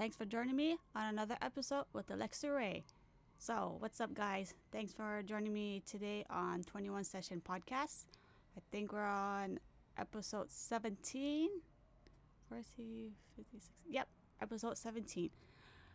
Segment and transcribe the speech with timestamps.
[0.00, 2.84] Thanks for joining me on another episode with Alexa Ray.
[3.36, 4.54] So, what's up, guys?
[4.72, 8.06] Thanks for joining me today on 21 Session Podcast.
[8.56, 9.60] I think we're on
[9.98, 11.50] episode 17.
[12.48, 13.68] 40, 56.
[13.90, 14.08] Yep,
[14.40, 15.28] episode 17.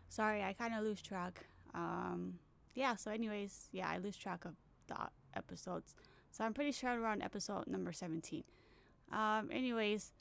[0.07, 1.43] Sorry, I kind of lose track.
[1.73, 2.35] Um,
[2.75, 4.53] yeah, so, anyways, yeah, I lose track of
[4.85, 4.97] the
[5.35, 5.95] episodes.
[6.29, 8.43] So, I'm pretty sure we're on episode number 17.
[9.11, 10.11] Um, anyways,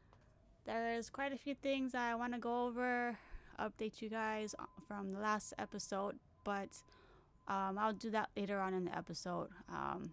[0.64, 3.18] there's quite a few things I want to go over,
[3.60, 4.54] update you guys
[4.86, 6.70] from the last episode, but
[7.48, 9.48] um, I'll do that later on in the episode.
[9.68, 10.10] Um,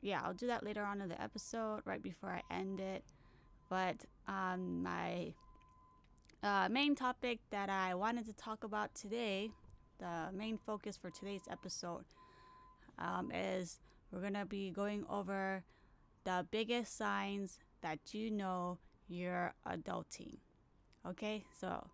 [0.00, 3.04] yeah, I'll do that later on in the episode, right before I end it.
[3.68, 5.34] But um, my
[6.42, 9.50] uh, main topic that I wanted to talk about today,
[9.98, 12.04] the main focus for today's episode,
[12.98, 13.80] um, is
[14.12, 15.64] we're gonna be going over
[16.24, 20.36] the biggest signs that you know you're adulting.
[21.06, 21.88] Okay, so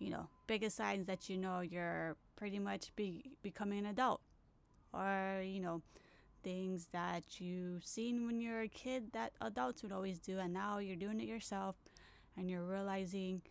[0.00, 4.20] you know, biggest signs that you know you're pretty much be becoming an adult,
[4.92, 5.82] or you know,
[6.42, 10.78] things that you've seen when you're a kid that adults would always do, and now
[10.78, 11.76] you're doing it yourself,
[12.36, 13.42] and you're realizing,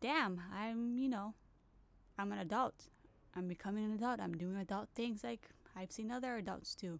[0.00, 1.34] damn, I'm you know,
[2.18, 2.86] I'm an adult.
[3.36, 4.20] I'm becoming an adult.
[4.20, 6.98] I'm doing adult things like I've seen other adults do.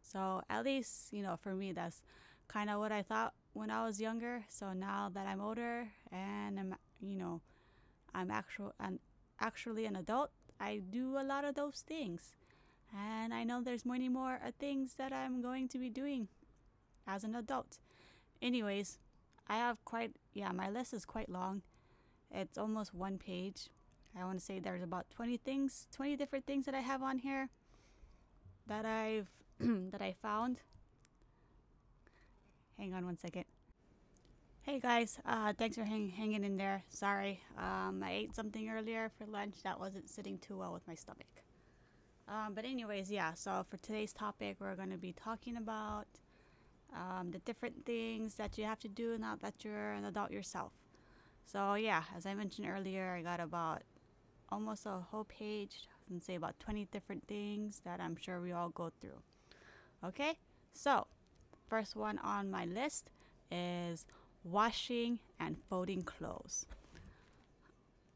[0.00, 2.02] So at least, you know, for me, that's
[2.48, 4.44] kind of what I thought when I was younger.
[4.48, 7.40] So now that I'm older and I'm, you know,
[8.16, 8.98] I'm actual and
[9.38, 12.32] actually an adult, I do a lot of those things.
[12.96, 16.28] And I know there's many more uh, things that I'm going to be doing
[17.06, 17.78] as an adult.
[18.40, 18.98] Anyways,
[19.48, 21.62] I have quite, yeah, my list is quite long.
[22.30, 23.68] It's almost one page.
[24.18, 27.18] I want to say there's about 20 things, 20 different things that I have on
[27.18, 27.50] here
[28.66, 29.28] that I've
[29.90, 30.60] that I found.
[32.78, 33.44] Hang on one second.
[34.66, 36.82] Hey guys, uh, thanks for hang- hanging in there.
[36.88, 40.96] Sorry, um, I ate something earlier for lunch that wasn't sitting too well with my
[40.96, 41.44] stomach.
[42.26, 43.34] Um, but anyways, yeah.
[43.34, 46.08] So for today's topic, we're going to be talking about
[46.92, 50.72] um, the different things that you have to do now that you're an adult yourself.
[51.44, 53.82] So yeah, as I mentioned earlier, I got about
[54.48, 58.70] almost a whole page and say about 20 different things that I'm sure we all
[58.70, 59.22] go through.
[60.04, 60.38] Okay,
[60.72, 61.06] so
[61.68, 63.10] first one on my list
[63.48, 64.06] is
[64.46, 66.66] washing and folding clothes.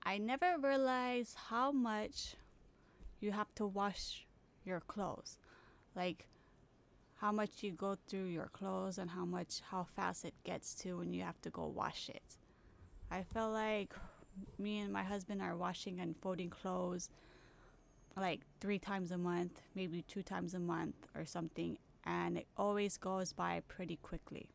[0.02, 2.36] I never realized how much
[3.20, 4.26] you have to wash
[4.64, 5.38] your clothes.
[5.94, 6.26] Like
[7.16, 10.98] how much you go through your clothes and how much how fast it gets to
[10.98, 12.36] when you have to go wash it.
[13.10, 13.92] I feel like
[14.58, 17.10] me and my husband are washing and folding clothes
[18.16, 22.97] like three times a month, maybe two times a month or something, and it always
[22.97, 24.48] goes by pretty quickly.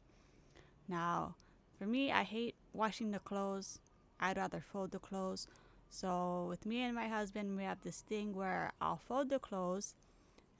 [0.87, 1.35] Now,
[1.77, 3.79] for me, I hate washing the clothes.
[4.19, 5.47] I'd rather fold the clothes.
[5.89, 9.95] So, with me and my husband, we have this thing where I'll fold the clothes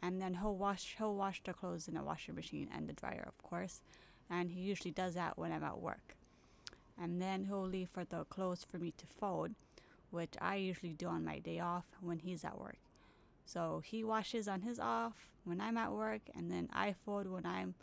[0.02, 3.24] and then he'll wash he'll wash the clothes in the washing machine and the dryer,
[3.28, 3.81] of course.
[4.30, 6.16] And he usually does that when I'm at work.
[7.00, 9.52] And then he'll leave for the clothes for me to fold,
[10.12, 12.78] which I usually do on my day off when he's at work.
[13.46, 17.46] So he washes on his off when I'm at work, and then I fold when
[17.46, 17.76] I'm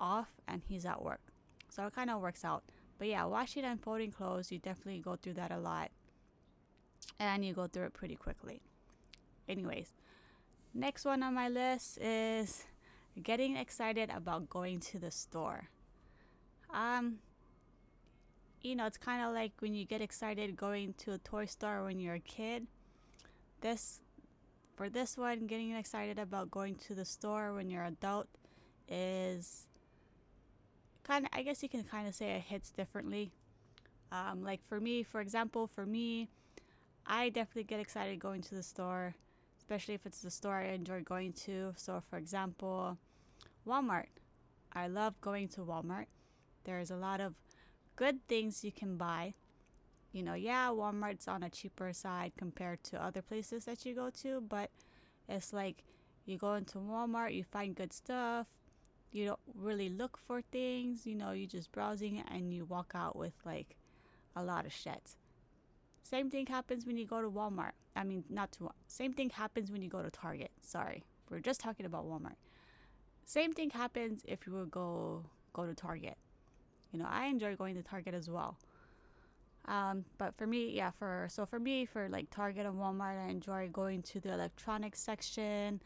[0.00, 1.33] off and he's at work.
[1.74, 2.62] So it kind of works out.
[2.98, 5.90] But yeah, washing and folding clothes, you definitely go through that a lot.
[7.18, 8.60] And you go through it pretty quickly.
[9.48, 9.92] Anyways,
[10.72, 12.64] next one on my list is
[13.22, 15.68] getting excited about going to the store.
[16.72, 17.18] Um,
[18.62, 21.84] you know, it's kind of like when you get excited going to a toy store
[21.84, 22.66] when you're a kid.
[23.60, 24.00] This
[24.76, 28.28] for this one, getting excited about going to the store when you're adult
[28.88, 29.66] is
[31.04, 33.30] kind of, I guess you can kind of say it hits differently.
[34.10, 36.28] Um, like for me, for example, for me,
[37.06, 39.14] I definitely get excited going to the store,
[39.58, 41.72] especially if it's the store I enjoy going to.
[41.76, 42.98] So, for example,
[43.66, 44.06] Walmart.
[44.72, 46.06] I love going to Walmart.
[46.64, 47.34] There's a lot of
[47.94, 49.34] good things you can buy
[50.14, 54.10] you know, yeah, Walmart's on a cheaper side compared to other places that you go
[54.22, 54.70] to, but
[55.28, 55.82] it's like
[56.24, 58.46] you go into Walmart, you find good stuff,
[59.14, 63.14] you don't really look for things, you know, you're just browsing and you walk out
[63.14, 63.76] with like
[64.34, 65.16] a lot of shit.
[66.02, 67.72] Same thing happens when you go to Walmart.
[67.94, 70.50] I mean, not to same thing happens when you go to Target.
[70.60, 72.36] Sorry, we're just talking about Walmart.
[73.24, 76.16] Same thing happens if you would go go to Target.
[76.92, 78.58] You know, I enjoy going to Target as well.
[79.66, 83.30] Um, but for me, yeah, for so for me, for like Target and Walmart, I
[83.30, 85.80] enjoy going to the electronics section.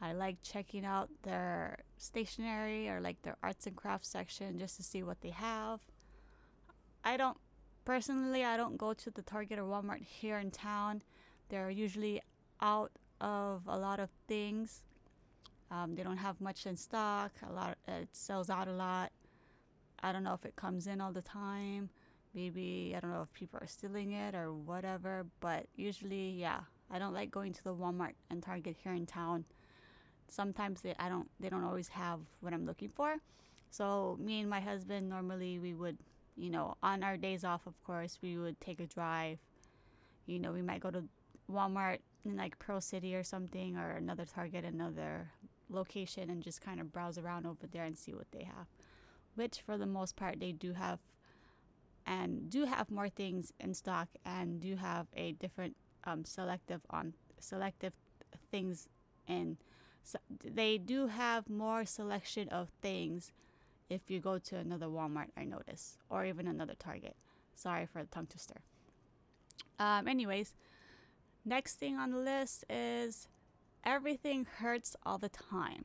[0.00, 4.82] I like checking out their stationery or like their arts and crafts section just to
[4.82, 5.80] see what they have.
[7.04, 7.36] I don't
[7.84, 11.02] personally, I don't go to the Target or Walmart here in town.
[11.48, 12.20] They're usually
[12.60, 14.82] out of a lot of things.
[15.70, 17.32] Um, they don't have much in stock.
[17.48, 19.10] A lot, it sells out a lot.
[20.02, 21.88] I don't know if it comes in all the time.
[22.34, 25.26] Maybe I don't know if people are stealing it or whatever.
[25.40, 26.60] But usually, yeah,
[26.90, 29.44] I don't like going to the Walmart and Target here in town.
[30.32, 33.16] Sometimes they, I don't, they don't always have what I'm looking for.
[33.70, 35.98] So me and my husband normally we would,
[36.36, 39.38] you know, on our days off, of course, we would take a drive.
[40.26, 41.04] You know, we might go to
[41.50, 45.30] Walmart in like Pearl City or something, or another Target, another
[45.68, 48.66] location, and just kind of browse around over there and see what they have.
[49.34, 51.00] Which, for the most part, they do have,
[52.06, 57.14] and do have more things in stock, and do have a different um, selective on
[57.40, 57.92] selective
[58.50, 58.88] things,
[59.26, 59.56] and
[60.02, 63.32] so they do have more selection of things
[63.88, 65.28] if you go to another Walmart.
[65.36, 67.16] I notice, or even another Target.
[67.54, 68.60] Sorry for the tongue twister.
[69.78, 70.54] Um, anyways,
[71.44, 73.28] next thing on the list is
[73.84, 75.84] everything hurts all the time.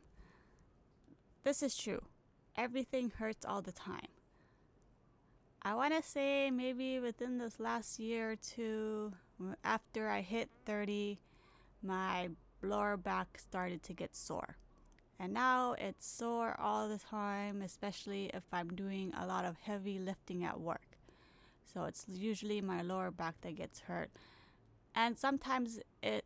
[1.44, 2.04] This is true.
[2.56, 4.08] Everything hurts all the time.
[5.62, 9.14] I want to say maybe within this last year or two,
[9.64, 11.20] after I hit 30,
[11.84, 12.30] my
[12.62, 14.58] lower back started to get sore.
[15.20, 19.98] And now it's sore all the time, especially if I'm doing a lot of heavy
[19.98, 20.98] lifting at work.
[21.74, 24.10] So it's usually my lower back that gets hurt.
[24.96, 26.24] And sometimes it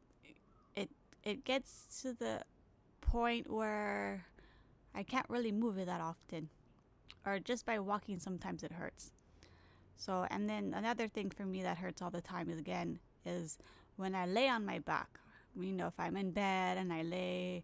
[0.75, 0.89] it
[1.23, 2.41] it gets to the
[3.01, 4.25] point where
[4.93, 6.49] I can't really move it that often.
[7.25, 9.11] Or just by walking sometimes it hurts.
[9.95, 13.57] So and then another thing for me that hurts all the time is again is
[13.95, 15.19] when I lay on my back.
[15.59, 17.63] You know, if I'm in bed and I lay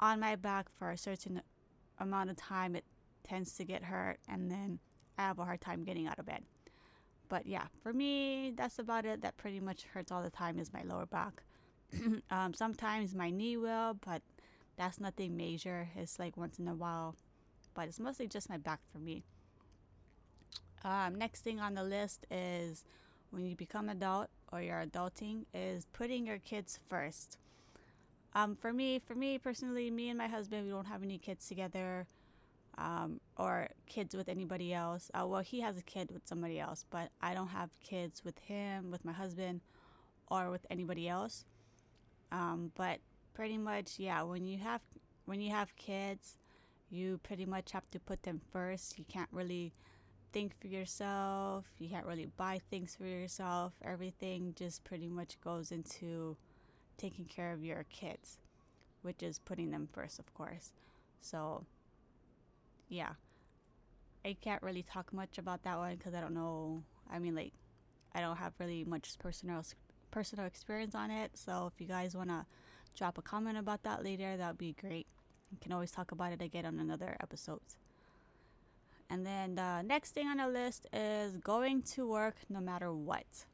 [0.00, 1.40] on my back for a certain
[1.98, 2.84] amount of time, it
[3.26, 4.78] tends to get hurt, and then
[5.18, 6.42] I have a hard time getting out of bed.
[7.28, 9.22] But yeah, for me, that's about it.
[9.22, 11.42] That pretty much hurts all the time is my lower back.
[12.30, 14.22] um, sometimes my knee will, but
[14.76, 15.88] that's nothing major.
[15.96, 17.16] It's like once in a while,
[17.74, 19.24] but it's mostly just my back for me.
[20.84, 22.84] Um, next thing on the list is
[23.30, 27.38] when you become adult or you're adulting is putting your kids first.
[28.34, 31.46] Um, for me, for me personally, me and my husband, we don't have any kids
[31.48, 32.06] together,
[32.78, 35.10] um, or kids with anybody else.
[35.14, 38.38] Uh, well, he has a kid with somebody else, but I don't have kids with
[38.40, 39.60] him, with my husband,
[40.28, 41.44] or with anybody else.
[42.32, 42.98] Um, but
[43.34, 44.80] pretty much, yeah, when you have
[45.26, 46.36] when you have kids,
[46.90, 48.98] you pretty much have to put them first.
[48.98, 49.72] You can't really
[50.34, 51.64] think for yourself.
[51.78, 53.72] You can't really buy things for yourself.
[53.82, 56.36] Everything just pretty much goes into
[56.98, 58.38] taking care of your kids,
[59.02, 60.72] which is putting them first, of course.
[61.20, 61.64] So,
[62.88, 63.12] yeah.
[64.26, 66.82] I can't really talk much about that one because I don't know.
[67.10, 67.52] I mean, like,
[68.12, 69.62] I don't have really much personal
[70.10, 71.32] personal experience on it.
[71.34, 72.46] So if you guys want to
[72.96, 75.06] drop a comment about that later, that would be great.
[75.52, 77.60] We can always talk about it again on another episode.
[79.10, 83.46] And then the next thing on the list is going to work no matter what.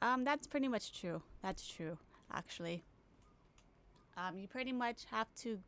[0.00, 1.22] Um, that's pretty much true.
[1.42, 1.98] That's true
[2.32, 2.84] actually.
[4.16, 5.58] Um, you pretty much have to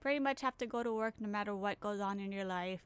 [0.00, 2.82] pretty much have to go to work no matter what goes on in your life.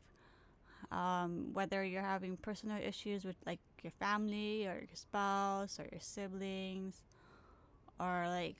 [0.93, 6.01] Um, whether you're having personal issues with like your family or your spouse or your
[6.01, 7.03] siblings,
[7.99, 8.57] or like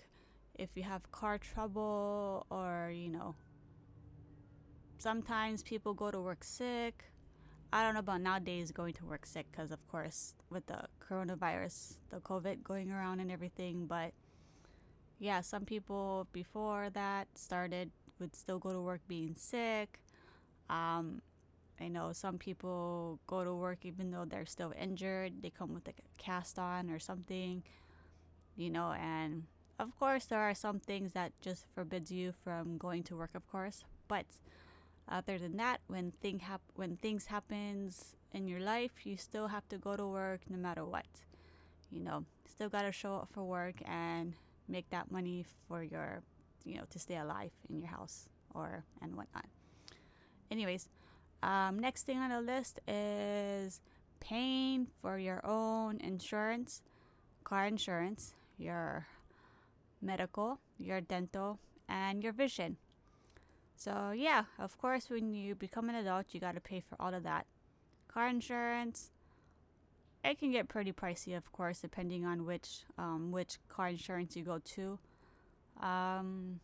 [0.59, 3.35] if you have car trouble, or you know,
[4.99, 7.05] sometimes people go to work sick.
[7.73, 11.97] I don't know about nowadays going to work sick because, of course, with the coronavirus,
[12.11, 14.13] the COVID going around and everything, but
[15.19, 17.91] yeah, some people before that started
[18.21, 20.01] would still go to work being sick.
[20.71, 21.23] Um,
[21.81, 25.43] I know some people go to work even though they're still injured.
[25.43, 27.63] They come with a cast on or something,
[28.57, 28.93] you know.
[28.93, 29.45] And
[29.79, 33.47] of course, there are some things that just forbids you from going to work, of
[33.51, 33.85] course.
[34.09, 34.27] But
[35.11, 39.69] other than that, when thing hap- when things happens in your life, you still have
[39.69, 41.07] to go to work no matter what.
[41.91, 44.35] You know, still gotta show up for work and
[44.69, 46.23] make that money for your,
[46.65, 49.47] you know, to stay alive in your house or and whatnot.
[50.51, 50.89] Anyways,
[51.43, 53.81] um, next thing on the list is
[54.21, 56.83] paying for your own insurance,
[57.45, 59.07] car insurance, your
[60.03, 62.77] medical, your dental, and your vision.
[63.79, 67.15] So, yeah, of course, when you become an adult, you got to pay for all
[67.15, 67.47] of that.
[68.09, 69.13] Car insurance,
[70.25, 74.43] it can get pretty pricey, of course, depending on which um, which car insurance you
[74.43, 74.99] go to.
[75.81, 76.59] Um,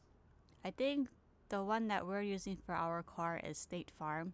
[0.64, 1.06] I think
[1.50, 4.32] the one that we're using for our car is State Farm.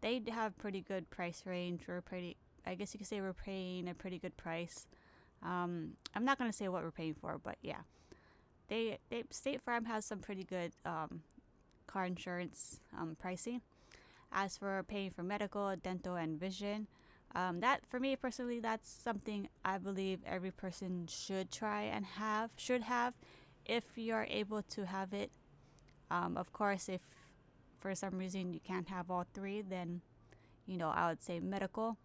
[0.00, 1.82] They have pretty good price range.
[1.86, 2.38] We're pretty.
[2.66, 4.86] I guess you could say we're paying a pretty good price.
[5.42, 7.82] Um, I'm not gonna say what we're paying for, but yeah,
[8.68, 11.20] they, they State Farm has some pretty good um,
[11.88, 13.62] car insurance um, pricing.
[14.30, 16.86] As for paying for medical, dental, and vision,
[17.34, 22.50] um, that for me personally, that's something I believe every person should try and have,
[22.56, 23.14] should have,
[23.64, 25.30] if you're able to have it.
[26.10, 27.00] Um, of course, if
[27.80, 30.00] for some reason you can't have all three, then
[30.66, 31.96] you know I would say medical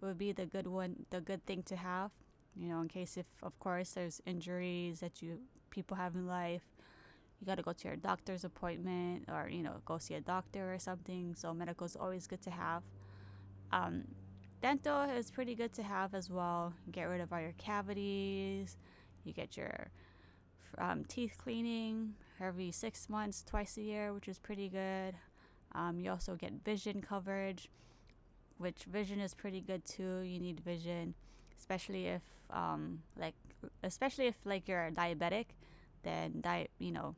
[0.00, 2.10] would be the good one, the good thing to have.
[2.54, 5.40] You know, in case if of course there's injuries that you
[5.70, 6.64] people have in life,
[7.46, 10.74] you got to go to your doctor's appointment or you know go see a doctor
[10.74, 11.34] or something.
[11.36, 12.82] So medical is always good to have.
[13.72, 14.04] Um,
[14.60, 16.72] dental is pretty good to have as well.
[16.90, 18.76] Get rid of all your cavities.
[19.24, 19.88] You get your
[20.78, 25.14] um, teeth cleaning every six months, twice a year, which is pretty good.
[25.72, 27.68] Um, you also get vision coverage,
[28.58, 30.20] which vision is pretty good too.
[30.20, 31.14] You need vision,
[31.56, 33.34] especially if um, like
[33.84, 35.46] especially if like you're diabetic,
[36.02, 37.14] then di- you know,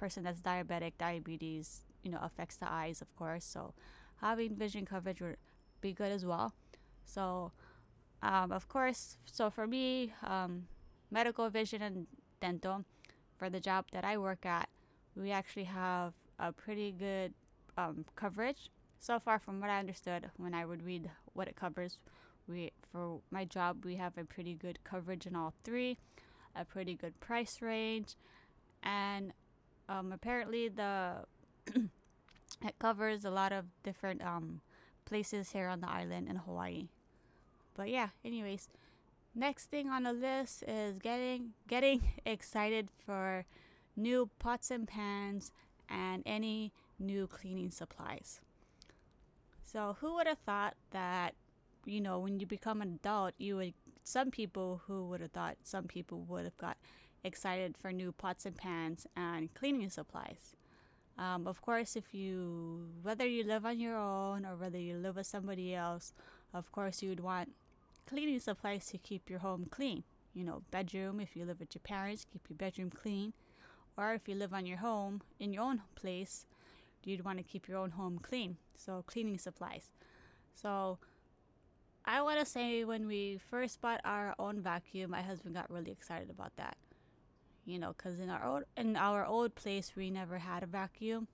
[0.00, 3.44] person that's diabetic, diabetes, you know, affects the eyes, of course.
[3.44, 3.74] So
[4.20, 5.36] having vision coverage would
[5.80, 6.54] be good as well.
[7.04, 7.52] So,
[8.22, 10.66] um, of course, so for me, um,
[11.10, 12.06] medical, vision, and
[12.40, 12.84] dental,
[13.36, 14.68] for the job that I work at,
[15.16, 17.34] we actually have a pretty good
[17.76, 18.70] um, coverage.
[18.98, 21.98] So far, from what I understood, when I would read what it covers,
[22.48, 25.98] we for my job we have a pretty good coverage in all three,
[26.54, 28.16] a pretty good price range,
[28.82, 29.32] and
[29.90, 31.24] um, apparently the
[32.64, 34.60] it covers a lot of different um,
[35.04, 36.88] places here on the island in Hawaii.
[37.74, 38.68] But yeah, anyways,
[39.34, 43.44] next thing on the list is getting getting excited for
[43.96, 45.52] new pots and pans
[45.88, 48.40] and any new cleaning supplies.
[49.64, 51.34] So who would have thought that
[51.84, 55.56] you know when you become an adult you would some people who would have thought
[55.62, 56.76] some people would have got
[57.24, 60.56] excited for new pots and pans and cleaning supplies.
[61.18, 65.16] Um, of course, if you whether you live on your own or whether you live
[65.16, 66.12] with somebody else,
[66.54, 67.52] of course you would want
[68.06, 70.02] cleaning supplies to keep your home clean.
[70.32, 73.32] You know, bedroom if you live with your parents, keep your bedroom clean,
[73.96, 76.46] or if you live on your home in your own place,
[77.04, 78.56] you'd want to keep your own home clean.
[78.76, 79.90] So cleaning supplies.
[80.54, 80.98] So
[82.06, 85.90] I want to say when we first bought our own vacuum, my husband got really
[85.90, 86.78] excited about that
[87.70, 91.28] you know, because in our old in our old place we never had a vacuum,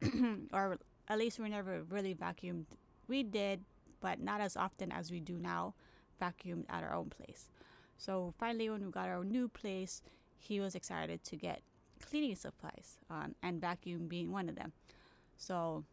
[0.52, 0.78] or
[1.08, 2.64] at least we never really vacuumed.
[3.08, 3.64] We did,
[4.00, 5.74] but not as often as we do now,
[6.20, 7.50] vacuumed at our own place.
[7.98, 10.02] So finally, when we got our new place,
[10.38, 11.62] he was excited to get
[12.00, 14.72] cleaning supplies, um, and vacuum being one of them.
[15.36, 15.84] So,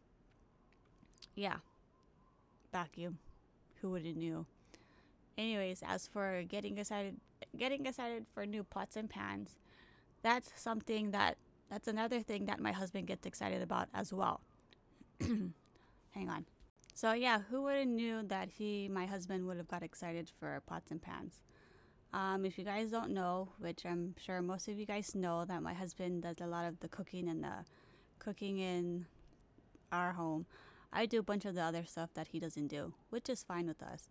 [1.34, 1.56] yeah,
[2.72, 3.18] vacuum.
[3.80, 4.46] Who would have knew?
[5.36, 7.16] Anyways, as for getting excited,
[7.56, 9.58] getting excited for new pots and pans,
[10.22, 11.36] that's something that
[11.70, 14.40] that's another thing that my husband gets excited about as well.
[15.20, 16.44] Hang on.
[16.94, 20.62] So yeah, who would have knew that he, my husband, would have got excited for
[20.66, 21.40] pots and pans?
[22.12, 25.62] Um, if you guys don't know, which I'm sure most of you guys know, that
[25.62, 27.64] my husband does a lot of the cooking and the
[28.18, 29.06] cooking in
[29.90, 30.44] our home.
[30.92, 33.66] I do a bunch of the other stuff that he doesn't do, which is fine
[33.66, 34.10] with us.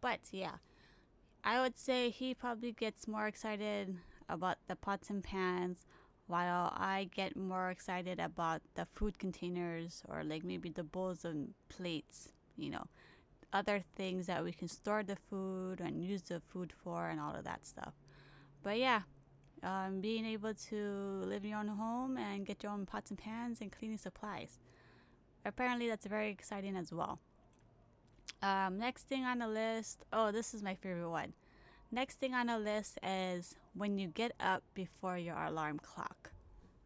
[0.00, 0.56] But yeah,
[1.44, 3.98] I would say he probably gets more excited
[4.32, 5.86] about the pots and pans
[6.26, 11.54] while I get more excited about the food containers or like maybe the bowls and
[11.68, 12.86] plates, you know,
[13.52, 17.34] other things that we can store the food and use the food for and all
[17.34, 17.92] of that stuff.
[18.62, 19.02] But yeah,
[19.62, 23.18] um, being able to live in your own home and get your own pots and
[23.18, 24.58] pans and cleaning supplies.
[25.44, 27.18] Apparently, that's very exciting as well.
[28.40, 31.32] Um, next thing on the list, oh, this is my favorite one.
[31.94, 36.30] Next thing on the list is when you get up before your alarm clock.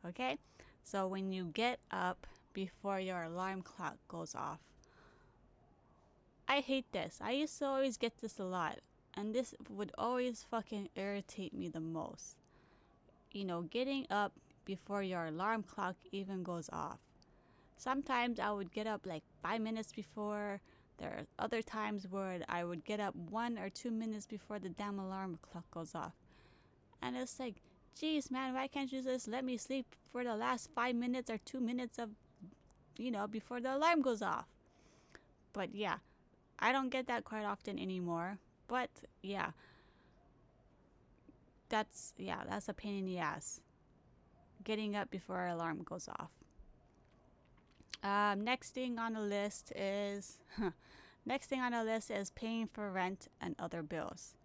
[0.04, 0.38] Okay?
[0.82, 4.58] So when you get up before your alarm clock goes off.
[6.48, 7.20] I hate this.
[7.22, 8.80] I used to always get this a lot.
[9.14, 12.36] And this would always fucking irritate me the most.
[13.30, 14.32] You know, getting up
[14.64, 16.98] before your alarm clock even goes off.
[17.76, 20.60] Sometimes I would get up like five minutes before
[20.98, 24.68] there are other times where I would get up one or two minutes before the
[24.68, 26.12] damn alarm clock goes off.
[27.02, 27.56] And it's like,
[27.98, 31.38] geez, man, why can't you just let me sleep for the last five minutes or
[31.38, 32.10] two minutes of,
[32.96, 34.46] you know, before the alarm goes off?
[35.52, 35.96] But yeah,
[36.58, 38.38] I don't get that quite often anymore.
[38.68, 38.90] But
[39.22, 39.50] yeah,
[41.68, 43.60] that's, yeah, that's a pain in the ass.
[44.64, 46.30] Getting up before our alarm goes off.
[48.02, 50.70] Um, next thing on the list is huh,
[51.26, 54.36] Next thing on the list is paying for rent and other bills.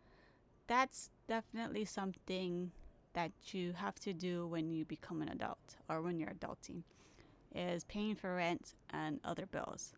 [0.65, 2.71] That's definitely something
[3.13, 6.81] that you have to do when you become an adult or when you're adulting
[7.53, 9.93] is paying for rent and other bills.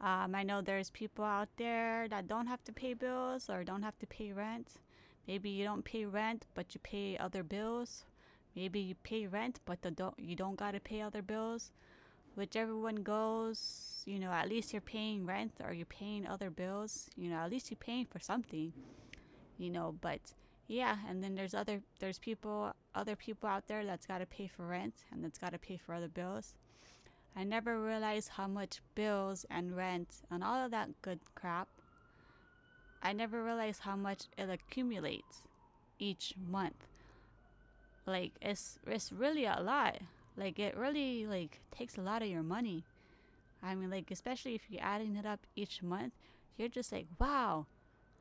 [0.00, 3.82] Um, I know there's people out there that don't have to pay bills or don't
[3.82, 4.74] have to pay rent.
[5.26, 8.04] Maybe you don't pay rent, but you pay other bills.
[8.54, 11.72] Maybe you pay rent, but the don't, you don't gotta pay other bills.
[12.36, 17.08] Whichever one goes, you know, at least you're paying rent or you're paying other bills.
[17.16, 18.72] You know, at least you're paying for something.
[19.58, 20.20] You know, but
[20.68, 24.66] yeah, and then there's other there's people other people out there that's gotta pay for
[24.66, 26.54] rent and that's gotta pay for other bills.
[27.34, 31.68] I never realized how much bills and rent and all of that good crap.
[33.02, 35.44] I never realized how much it accumulates
[35.98, 36.86] each month.
[38.04, 39.98] Like it's it's really a lot.
[40.36, 42.84] Like it really like takes a lot of your money.
[43.62, 46.12] I mean like especially if you're adding it up each month,
[46.56, 47.66] you're just like, wow.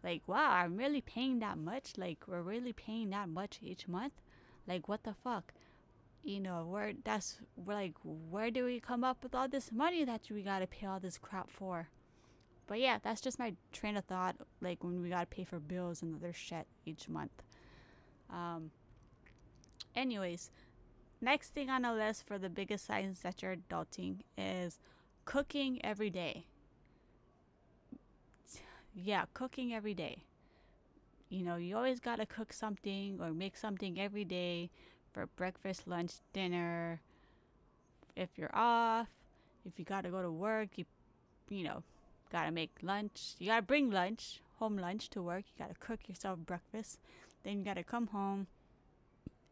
[0.03, 1.93] Like wow, I'm really paying that much.
[1.97, 4.13] Like we're really paying that much each month.
[4.67, 5.53] Like what the fuck?
[6.25, 10.21] you know, where that's like, where do we come up with all this money that
[10.31, 11.87] we gotta pay all this crap for?
[12.65, 14.35] But yeah, that's just my train of thought.
[14.59, 17.43] Like when we gotta pay for bills and other shit each month.
[18.29, 18.71] Um.
[19.95, 20.49] Anyways,
[21.25, 24.79] next thing on the list for the biggest signs that you're adulting is
[25.25, 26.45] cooking every day.
[28.93, 30.23] Yeah, cooking every day.
[31.27, 34.69] You know, you always gotta cook something or make something every day
[35.11, 37.01] for breakfast, lunch, dinner.
[38.15, 39.09] If you're off,
[39.65, 40.85] if you gotta go to work, you
[41.49, 41.83] you know,
[42.31, 43.33] gotta make lunch.
[43.39, 45.45] You gotta bring lunch, home lunch to work.
[45.47, 46.99] You gotta cook yourself breakfast.
[47.43, 48.47] Then you gotta come home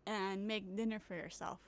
[0.05, 1.59] and make dinner for yourself.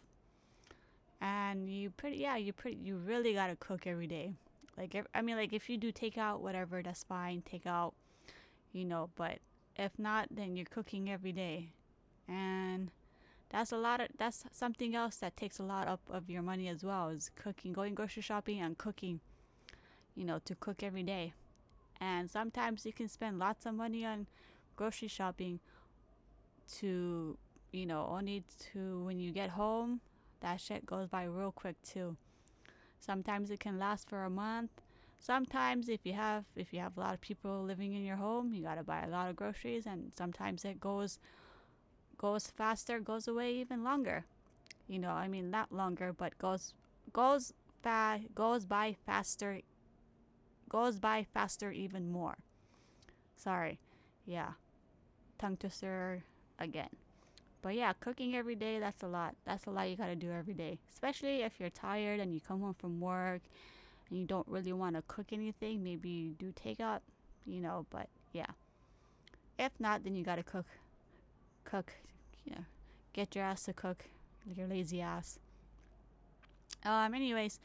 [1.21, 4.33] And you pretty yeah, you pretty you really gotta cook every day.
[4.77, 7.41] Like I mean, like if you do takeout, whatever, that's fine.
[7.41, 7.93] Take out,
[8.73, 9.09] you know.
[9.15, 9.39] But
[9.77, 11.69] if not, then you're cooking every day,
[12.27, 12.91] and
[13.49, 16.67] that's a lot of that's something else that takes a lot up of your money
[16.67, 19.19] as well is cooking going grocery shopping and cooking
[20.15, 21.33] you know to cook every day
[22.01, 24.27] and sometimes you can spend lots of money on
[24.75, 25.59] grocery shopping
[26.69, 27.37] to
[27.75, 29.99] you know only to when you get home
[30.41, 32.15] that shit goes by real quick too.
[32.99, 34.71] Sometimes it can last for a month.
[35.19, 38.53] Sometimes if you have if you have a lot of people living in your home
[38.53, 41.19] you got to buy a lot of groceries and sometimes it goes
[42.17, 44.25] goes faster goes away even longer.
[44.87, 46.73] You know i mean not longer but goes
[47.11, 49.61] goes fa- goes by faster
[50.69, 52.37] goes by faster even more.
[53.35, 53.79] Sorry.
[54.25, 54.51] Yeah.
[55.37, 56.23] Tongue twister
[56.57, 56.89] again
[57.65, 60.53] but yeah cooking every day that's a lot that's a lot you gotta do every
[60.53, 63.41] day especially if you're tired and you come home from work
[64.09, 67.01] and you don't really want to cook anything maybe you do take out
[67.45, 68.51] you know but yeah
[69.57, 70.67] if not then you gotta cook
[71.65, 71.91] cook,
[72.45, 72.63] you know,
[73.11, 74.05] get your ass to cook,
[74.55, 75.39] your lazy ass.
[76.85, 77.59] Um, anyways,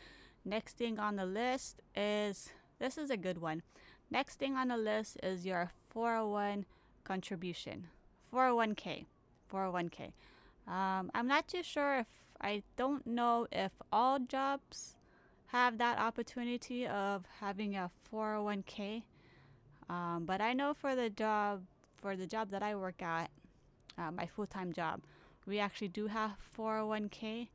[0.44, 3.62] next thing on the list is this is a good one.
[4.10, 6.64] Next thing on the list is your 401
[7.04, 7.88] contribution,
[8.32, 9.04] 401k,
[9.52, 10.12] 401k.
[10.66, 12.06] Um, I'm not too sure if
[12.40, 14.96] I don't know if all jobs
[15.48, 19.02] have that opportunity of having a 401k.
[19.88, 21.64] Um, but I know for the job
[22.00, 23.30] for the job that I work at,
[23.98, 25.02] uh, my full time job.
[25.46, 27.48] We actually do have 401k.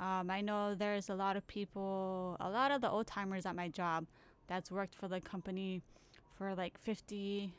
[0.00, 3.54] Um, I know there's a lot of people, a lot of the old timers at
[3.54, 4.06] my job
[4.46, 5.82] that's worked for the company
[6.36, 7.52] for like 50,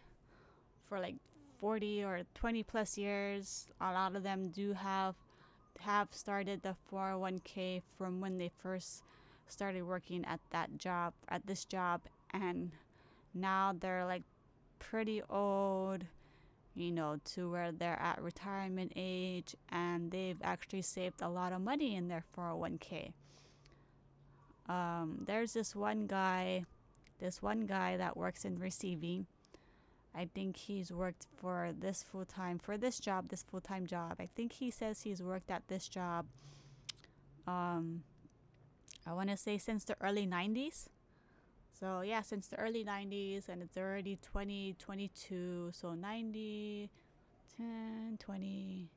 [0.88, 1.16] for like
[1.64, 3.68] 40 or 20 plus years.
[3.80, 5.16] A lot of them do have
[5.80, 9.02] have started the 401k from when they first
[9.48, 12.02] started working at that job, at this job,
[12.34, 12.74] and
[13.34, 14.24] now they're like
[14.80, 16.04] pretty old
[16.76, 21.62] you know, to where they're at retirement age and they've actually saved a lot of
[21.62, 23.14] money in their 401k.
[24.68, 26.66] Um, there's this one guy,
[27.20, 29.28] this one guy that works in receiving.
[30.16, 34.18] I think he's worked for this full time, for this job, this full time job.
[34.20, 36.26] I think he says he's worked at this job,
[37.48, 38.04] um,
[39.06, 40.88] I want to say since the early 90s.
[41.78, 46.90] So yeah, since the early 90s and it's already 2022, so 90,
[47.58, 48.90] 10, 20,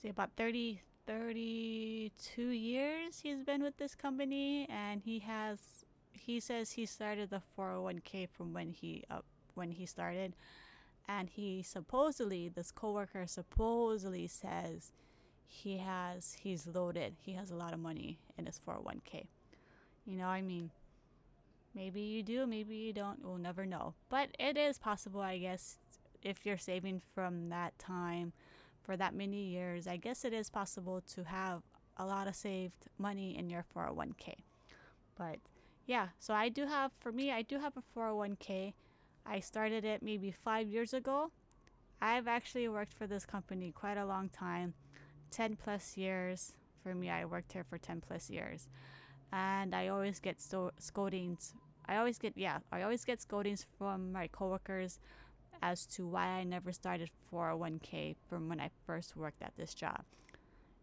[0.00, 5.58] say about 30, 32 years he's been with this company and he has
[6.12, 10.34] he says he started the 401k from when he up uh, when he started
[11.06, 14.90] and he supposedly this coworker supposedly says
[15.46, 19.26] he has he's loaded he has a lot of money in his 401k
[20.04, 20.70] you know i mean
[21.74, 23.24] Maybe you do, maybe you don't.
[23.24, 23.94] We'll never know.
[24.08, 25.76] But it is possible, I guess,
[26.22, 28.32] if you're saving from that time
[28.82, 29.86] for that many years.
[29.86, 31.62] I guess it is possible to have
[31.96, 34.34] a lot of saved money in your 401k.
[35.16, 35.38] But
[35.86, 38.72] yeah, so I do have, for me, I do have a 401k.
[39.26, 41.30] I started it maybe five years ago.
[42.02, 44.74] I've actually worked for this company quite a long time
[45.30, 46.54] 10 plus years.
[46.82, 48.68] For me, I worked here for 10 plus years.
[49.32, 51.54] And I always get so- scoldings.
[51.86, 54.98] I always get, yeah, I always get scoldings from my coworkers
[55.62, 60.04] as to why I never started 401k from when I first worked at this job.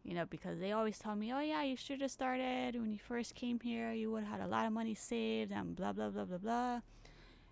[0.03, 2.99] You know, because they always tell me, oh, yeah, you should have started when you
[2.99, 3.91] first came here.
[3.91, 6.79] You would have had a lot of money saved and blah, blah, blah, blah, blah.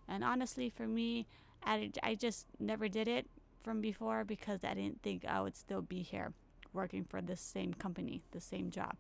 [0.08, 1.28] And honestly, for me,
[1.64, 3.28] I, I just never did it
[3.64, 6.34] from before because I didn't think I would still be here
[6.74, 8.98] working for the same company, the same job,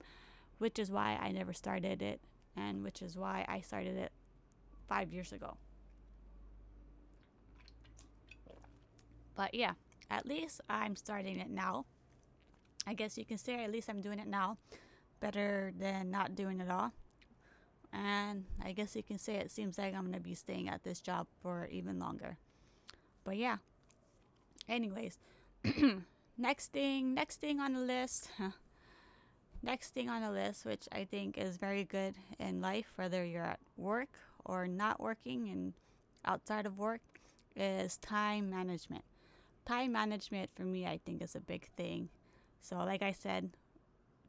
[0.57, 2.21] which is why I never started it
[2.55, 4.11] and which is why I started it
[4.87, 5.57] five years ago.
[9.35, 9.73] But yeah,
[10.09, 11.85] at least I'm starting it now.
[12.87, 14.57] I guess you can say at least I'm doing it now.
[15.19, 16.93] Better than not doing it all.
[17.95, 20.83] And I guess you can say it seems like I'm going to be staying at
[20.83, 22.37] this job for even longer.
[23.23, 23.57] But yeah.
[24.67, 25.17] Anyways,
[26.37, 28.29] next thing, next thing on the list.
[29.63, 33.43] next thing on the list, which I think is very good in life, whether you're
[33.43, 34.09] at work
[34.43, 35.73] or not working and
[36.25, 37.01] outside of work,
[37.55, 39.05] is time management
[39.65, 42.09] time management for me, I think, is a big thing.
[42.61, 43.51] So, like I said,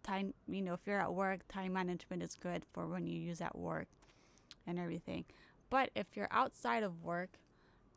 [0.06, 3.40] time, you know, if you're at work, time management is good for when you use
[3.40, 3.88] at work
[4.66, 5.24] and everything.
[5.70, 7.38] But if you're outside of work,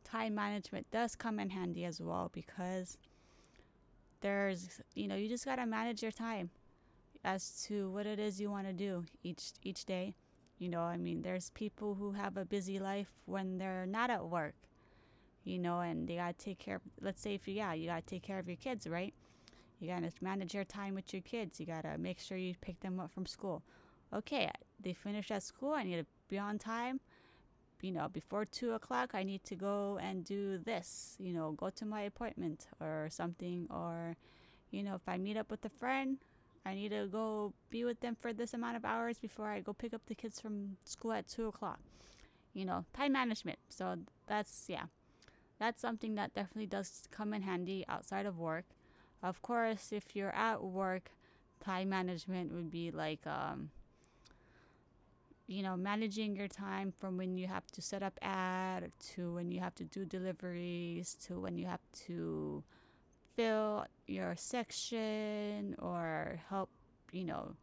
[0.03, 2.97] time management does come in handy as well because
[4.21, 6.49] there's, you know, you just got to manage your time
[7.23, 10.15] as to what it is you want to do each each day.
[10.57, 14.25] You know, I mean, there's people who have a busy life when they're not at
[14.25, 14.55] work
[15.43, 18.01] you know, and they gotta take care of, let's say if you, yeah, you gotta
[18.01, 19.13] take care of your kids, right?
[19.79, 21.59] You gotta manage your time with your kids.
[21.59, 23.63] You gotta make sure you pick them up from school.
[24.13, 25.73] Okay, they finish at school.
[25.73, 26.99] I need to be on time.
[27.81, 31.15] You know, before two o'clock, I need to go and do this.
[31.19, 33.67] You know, go to my appointment or something.
[33.69, 34.17] Or,
[34.71, 36.17] you know, if I meet up with a friend,
[36.65, 39.71] I need to go be with them for this amount of hours before I go
[39.71, 41.79] pick up the kids from school at two o'clock.
[42.53, 43.59] You know, time management.
[43.69, 43.95] So
[44.27, 44.85] that's yeah
[45.59, 48.65] that's something that definitely does come in handy outside of work.
[49.21, 51.11] Of course, if you're at work,
[51.59, 53.69] time management would be like, um,
[55.47, 59.51] you know, managing your time from when you have to set up ad to when
[59.51, 62.63] you have to do deliveries to when you have to
[63.35, 66.69] fill your section or help,
[67.11, 67.55] you know,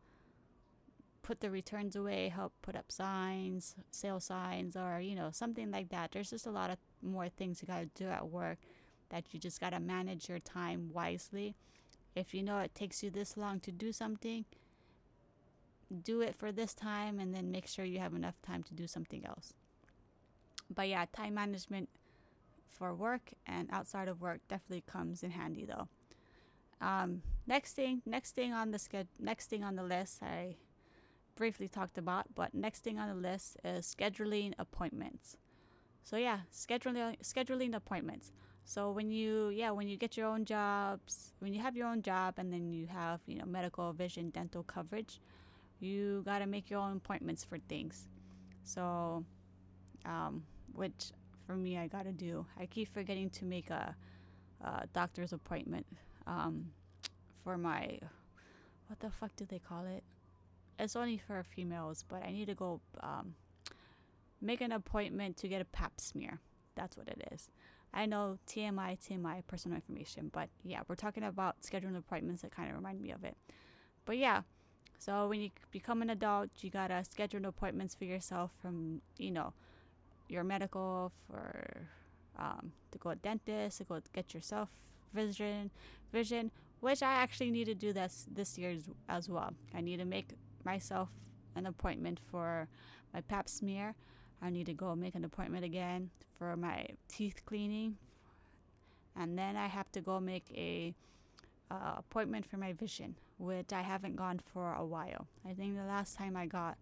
[1.23, 5.89] put the returns away, help put up signs, sale signs, or, you know, something like
[5.89, 6.13] that.
[6.13, 8.59] There's just a lot of more things you got to do at work
[9.11, 11.55] that you just got to manage your time wisely.
[12.15, 14.45] If you know it takes you this long to do something,
[16.03, 18.87] do it for this time and then make sure you have enough time to do
[18.87, 19.53] something else.
[20.75, 21.89] But yeah, time management
[22.69, 25.89] for work and outside of work definitely comes in handy though.
[26.81, 30.57] Um, next thing, next thing on the schedule, next thing on the list, I
[31.37, 35.37] briefly talked about, but next thing on the list is scheduling appointments.
[36.07, 38.31] So yeah, scheduling scheduling appointments.
[38.65, 42.01] So when you yeah, when you get your own jobs, when you have your own
[42.01, 45.21] job and then you have, you know, medical, vision, dental coverage,
[45.81, 48.07] you got to make your own appointments for things.
[48.63, 49.25] So
[50.05, 51.11] um, which
[51.45, 52.47] for me I got to do.
[52.57, 53.97] I keep forgetting to make a,
[54.61, 55.87] a doctor's appointment
[56.29, 56.71] um,
[57.43, 57.99] for my
[58.87, 60.05] what the fuck do they call it?
[60.79, 63.35] it's only for females, but I need to go um,
[64.41, 66.41] make an appointment to get a pap smear.
[66.75, 67.49] That's what it is.
[67.95, 72.69] I know TMI, TMI, personal information, but yeah, we're talking about scheduling appointments that kind
[72.69, 73.37] of remind me of it.
[74.05, 74.43] But yeah,
[74.99, 79.53] so when you become an adult, you gotta schedule appointments for yourself from, you know,
[80.29, 81.89] your medical, for
[82.39, 84.69] um, to go to dentist, to go get yourself
[85.15, 85.71] vision,
[86.13, 88.77] vision, which I actually need to do this this year
[89.09, 89.53] as well.
[89.75, 90.29] I need to make
[90.65, 91.09] myself
[91.55, 92.69] an appointment for
[93.15, 93.95] my pap smear.
[94.43, 97.97] I need to go make an appointment again for my teeth cleaning.
[99.19, 100.95] And then I have to go make a
[101.71, 105.27] uh, appointment for my vision, which I haven't gone for a while.
[105.49, 106.77] I think the last time I got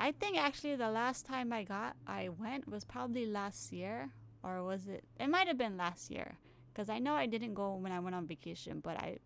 [0.00, 4.10] I think actually the last time I got I went was probably last year
[4.44, 6.36] or was it it might have been last year
[6.74, 9.18] cuz I know I didn't go when I went on vacation, but I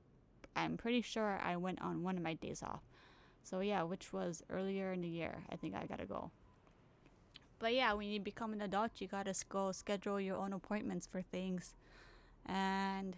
[0.57, 2.83] I'm pretty sure I went on one of my days off.
[3.43, 5.45] So yeah, which was earlier in the year.
[5.51, 6.31] I think I gotta go.
[7.63, 11.23] But yeah, when you become an adult, you gotta go schedule your own appointments for
[11.23, 11.75] things,
[12.45, 13.17] and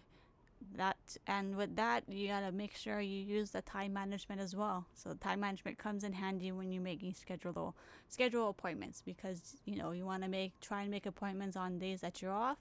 [0.77, 4.85] that and with that you gotta make sure you use the time management as well.
[4.93, 7.75] So time management comes in handy when you're making schedule
[8.11, 12.03] schedule appointments because you know you want to make try and make appointments on days
[12.03, 12.59] that you're off.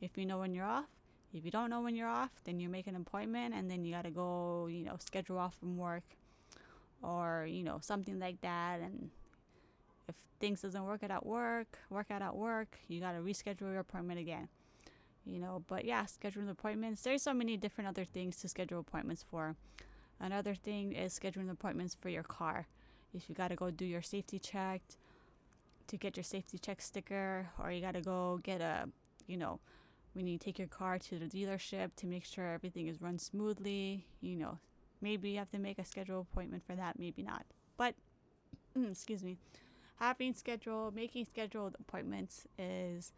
[0.00, 0.88] If you know when you're off,
[1.32, 3.94] if you don't know when you're off, then you make an appointment and then you
[3.94, 6.16] gotta go you know schedule off from work
[7.04, 9.10] or you know something like that and
[10.08, 13.72] if things doesn't work out at work work out at work you got to reschedule
[13.72, 14.48] your appointment again
[15.24, 19.24] you know but yeah scheduling appointments there's so many different other things to schedule appointments
[19.30, 19.56] for.
[20.20, 22.66] Another thing is scheduling appointments for your car.
[23.12, 24.80] If you got to go do your safety check
[25.86, 28.88] to get your safety check sticker or you got to go get a
[29.26, 29.60] you know
[30.14, 34.06] when you take your car to the dealership to make sure everything is run smoothly
[34.22, 34.58] you know
[35.02, 37.44] maybe you have to make a schedule appointment for that maybe not
[37.76, 37.94] but
[38.90, 39.36] excuse me
[39.98, 43.12] having schedule making scheduled appointments is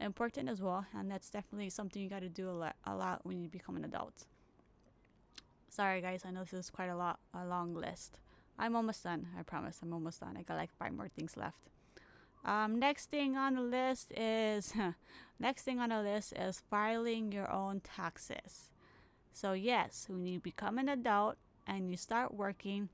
[0.00, 3.20] important as well and that's definitely something you got to do a lot, a lot
[3.24, 4.26] when you become an adult.
[5.68, 8.18] Sorry guys i know this is quite a lot a long list.
[8.58, 10.36] I'm almost done i promise i'm almost done.
[10.36, 11.58] I got like five more things left.
[12.44, 14.74] Um, next thing on the list is
[15.38, 18.70] next thing on the list is filing your own taxes.
[19.32, 21.36] So yes when you become an adult
[21.66, 22.88] and you start working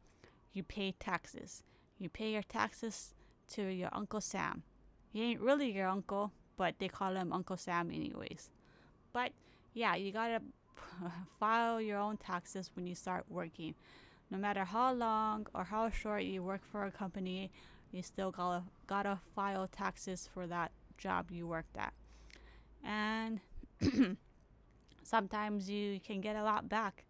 [0.52, 1.62] you pay taxes
[1.98, 3.14] you pay your taxes
[3.54, 4.62] to your Uncle Sam.
[5.12, 8.50] He ain't really your uncle, but they call him Uncle Sam anyways.
[9.12, 9.32] But
[9.74, 10.40] yeah, you gotta
[11.40, 13.74] file your own taxes when you start working.
[14.30, 17.50] No matter how long or how short you work for a company,
[17.90, 21.94] you still gotta, gotta file taxes for that job you worked at.
[22.84, 23.40] And
[25.02, 27.04] sometimes you can get a lot back.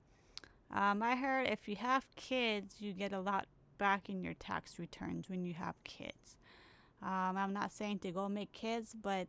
[0.73, 3.47] Um, I heard if you have kids, you get a lot
[3.79, 6.37] back in your tax returns when you have kids.
[7.03, 9.29] Um, I'm not saying to go make kids, but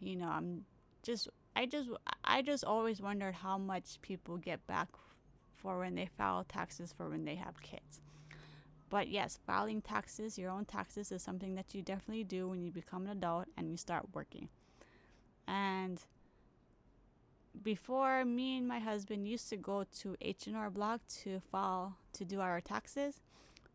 [0.00, 0.64] you know, I'm
[1.02, 1.90] just I just
[2.24, 4.88] I just always wondered how much people get back
[5.56, 8.00] for when they file taxes for when they have kids.
[8.90, 12.70] But yes, filing taxes, your own taxes is something that you definitely do when you
[12.70, 14.48] become an adult and you start working.
[15.48, 16.02] And
[17.62, 22.40] before me and my husband used to go to H&R Block to file to do
[22.40, 23.20] our taxes,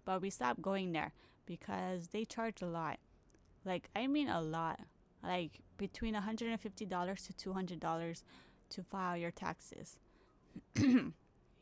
[0.05, 1.13] but we stopped going there
[1.45, 2.99] because they charge a lot.
[3.65, 4.79] Like I mean a lot.
[5.23, 8.23] Like between $150 to $200
[8.69, 9.99] to file your taxes.
[10.75, 11.13] you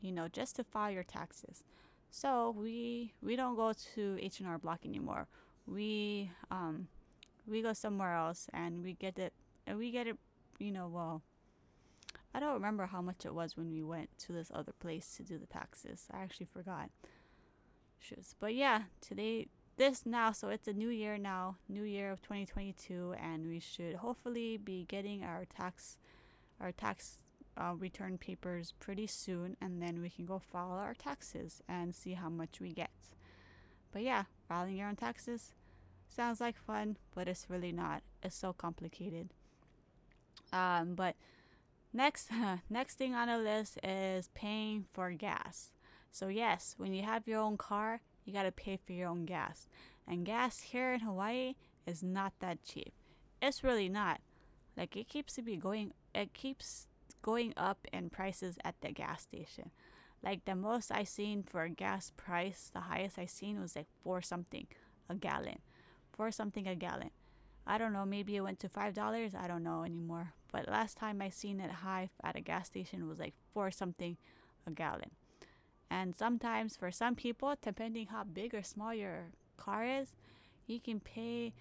[0.02, 1.62] know, just to file your taxes.
[2.10, 5.26] So we we don't go to H&R Block anymore.
[5.66, 6.88] We um
[7.46, 9.32] we go somewhere else and we get it
[9.66, 10.16] and we get it,
[10.58, 11.22] you know, well,
[12.36, 15.22] I don't remember how much it was when we went to this other place to
[15.22, 16.06] do the taxes.
[16.12, 16.90] I actually forgot.
[17.98, 18.34] Shoes.
[18.38, 23.14] But yeah, today this now so it's a new year now, new year of 2022
[23.18, 25.96] and we should hopefully be getting our tax
[26.60, 27.22] our tax
[27.56, 32.12] uh, return papers pretty soon and then we can go file our taxes and see
[32.12, 32.90] how much we get.
[33.92, 35.54] But yeah, filing your own taxes
[36.14, 38.02] sounds like fun, but it's really not.
[38.22, 39.30] It's so complicated.
[40.52, 41.16] Um, but
[41.96, 42.28] Next,
[42.70, 45.70] next thing on the list is paying for gas.
[46.12, 49.24] So yes, when you have your own car, you got to pay for your own
[49.24, 49.66] gas.
[50.06, 51.54] And gas here in Hawaii
[51.86, 52.92] is not that cheap.
[53.40, 54.20] It's really not.
[54.76, 56.86] Like it keeps to be going it keeps
[57.22, 59.70] going up in prices at the gas station.
[60.22, 63.88] Like the most I seen for a gas price, the highest I seen was like
[64.02, 64.66] four something
[65.08, 65.60] a gallon.
[66.12, 67.10] Four something a gallon.
[67.66, 70.96] I don't know, maybe it went to five dollars, I don't know anymore but last
[70.96, 74.16] time I seen it high at a gas station was like four something
[74.66, 75.10] a gallon.
[75.90, 79.26] And sometimes for some people, depending how big or small your
[79.58, 80.14] car is,
[80.66, 81.52] you can pay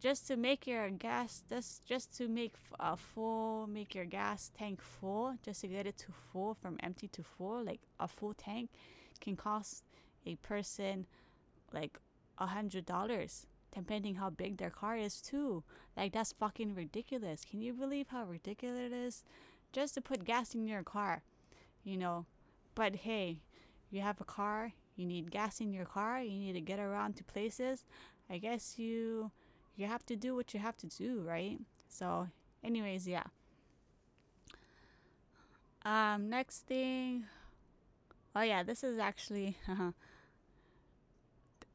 [0.00, 4.82] just to make your gas just just to make a full make your gas tank
[4.82, 8.68] full just to get it to full from empty to full like a full tank
[9.22, 9.84] can cost
[10.26, 11.06] a person
[11.72, 11.98] like
[12.36, 15.62] a hundred dollars depending how big their car is too.
[15.96, 17.44] Like that's fucking ridiculous.
[17.48, 19.24] Can you believe how ridiculous it is
[19.72, 21.22] just to put gas in your car?
[21.84, 22.26] You know,
[22.74, 23.38] but hey,
[23.90, 27.16] you have a car, you need gas in your car, you need to get around
[27.16, 27.84] to places.
[28.30, 29.30] I guess you
[29.76, 31.58] you have to do what you have to do, right?
[31.88, 32.28] So,
[32.64, 33.24] anyways, yeah.
[35.84, 37.26] Um next thing
[38.34, 39.56] Oh yeah, this is actually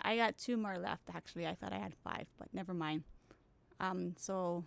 [0.04, 1.48] I got two more left actually.
[1.48, 3.04] I thought I had five, but never mind.
[3.80, 4.64] Um, so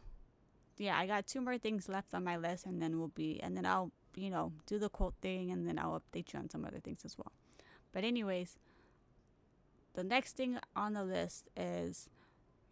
[0.78, 3.56] yeah, I got two more things left on my list, and then we'll be, and
[3.56, 6.64] then I'll, you know, do the quote thing, and then I'll update you on some
[6.64, 7.32] other things as well.
[7.92, 8.58] But anyways,
[9.94, 12.08] the next thing on the list is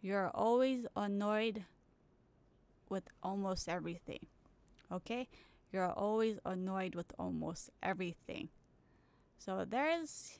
[0.01, 1.63] you're always annoyed
[2.89, 4.25] with almost everything.
[4.91, 5.29] Okay?
[5.71, 8.49] You're always annoyed with almost everything.
[9.39, 10.37] So there's,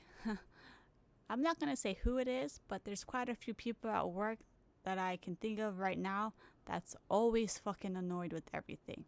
[1.34, 4.08] I'm not going to say who it is, but there's quite a few people at
[4.08, 4.38] work
[4.84, 6.34] that I can think of right now
[6.68, 9.06] that's always fucking annoyed with everything.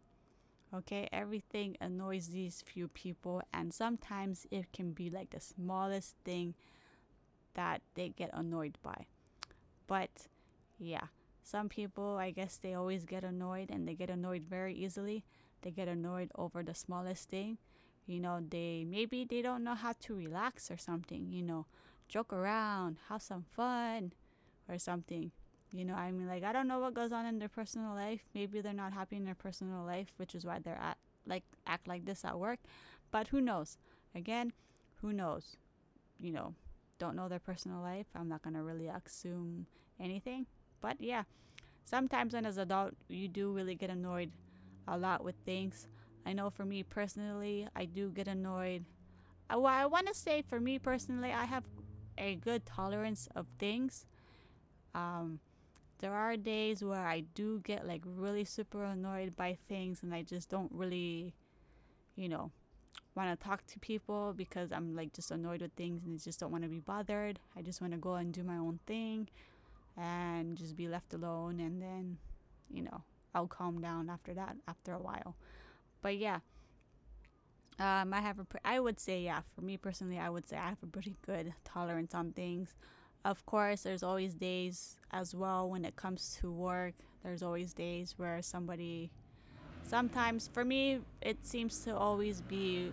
[0.74, 6.54] Okay, everything annoys these few people, and sometimes it can be like the smallest thing
[7.54, 9.06] that they get annoyed by.
[9.86, 10.26] But
[10.80, 11.06] yeah,
[11.44, 15.24] some people, I guess, they always get annoyed and they get annoyed very easily.
[15.62, 17.58] They get annoyed over the smallest thing.
[18.04, 21.66] You know, they maybe they don't know how to relax or something, you know,
[22.08, 24.12] joke around, have some fun
[24.68, 25.30] or something.
[25.72, 28.22] You know, I mean, like, I don't know what goes on in their personal life.
[28.34, 31.88] Maybe they're not happy in their personal life, which is why they're at, like, act
[31.88, 32.60] like this at work.
[33.10, 33.76] But who knows?
[34.14, 34.52] Again,
[35.02, 35.56] who knows?
[36.18, 36.54] You know,
[36.98, 38.06] don't know their personal life.
[38.14, 39.66] I'm not going to really assume
[40.00, 40.46] anything.
[40.80, 41.24] But yeah,
[41.84, 44.30] sometimes when as adult, you do really get annoyed
[44.88, 45.88] a lot with things.
[46.24, 48.84] I know for me personally, I do get annoyed.
[49.48, 51.64] Uh, well, I want to say for me personally, I have
[52.18, 54.06] a good tolerance of things.
[54.94, 55.40] Um,
[55.98, 60.22] there are days where I do get like really super annoyed by things and I
[60.22, 61.34] just don't really,
[62.14, 62.50] you know,
[63.14, 66.38] want to talk to people because I'm like just annoyed with things and I just
[66.38, 67.40] don't want to be bothered.
[67.56, 69.28] I just want to go and do my own thing
[69.96, 72.18] and just be left alone and then,
[72.70, 73.02] you know,
[73.34, 75.36] I'll calm down after that after a while.
[76.02, 76.40] But yeah,
[77.78, 80.68] um, I have a, I would say, yeah, for me personally, I would say I
[80.68, 82.74] have a pretty good tolerance on things.
[83.24, 86.94] Of course, there's always days as well when it comes to work.
[87.22, 89.10] There's always days where somebody,
[89.82, 92.92] sometimes for me, it seems to always be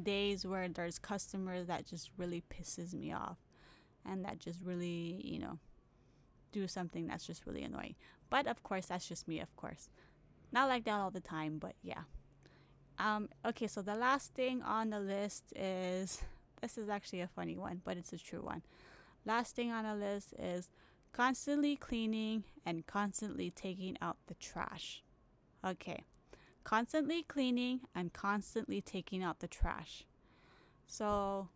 [0.00, 3.38] days where there's customers that just really pisses me off
[4.04, 5.58] and that just really, you know,
[6.52, 7.94] do something that's just really annoying.
[8.28, 9.88] But of course, that's just me, of course.
[10.50, 12.02] Not like that all the time, but yeah.
[12.98, 16.22] Um, okay, so the last thing on the list is
[16.60, 18.62] this is actually a funny one, but it's a true one.
[19.24, 20.68] Last thing on the list is
[21.12, 25.02] constantly cleaning and constantly taking out the trash.
[25.64, 26.04] Okay,
[26.64, 30.04] constantly cleaning and constantly taking out the trash.
[30.86, 31.48] So,